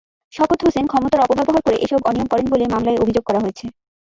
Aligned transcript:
শওকত 0.33 0.59
হোসেন 0.65 0.85
ক্ষমতার 0.87 1.23
অপব্যবহার 1.25 1.61
করে 1.61 1.77
এসব 1.77 1.99
অনিয়ম 2.09 2.27
করেন 2.29 2.45
বলে 2.49 2.65
মামলায় 2.65 3.01
অভিযোগ 3.03 3.23
করা 3.25 3.39
হয়েছে। 3.43 3.65